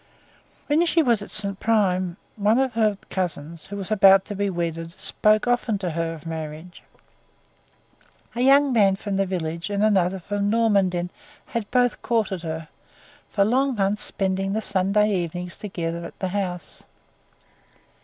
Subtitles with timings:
[0.65, 1.59] When she was at St.
[1.59, 6.15] Prime, one of her cousins who was about to be wedded spoke often to her
[6.15, 6.81] of marriage.
[8.33, 11.11] A young man from the village and another from Normandin
[11.45, 12.67] had both courted her;
[13.31, 16.81] for long months spending the Sunday evenings together at the house.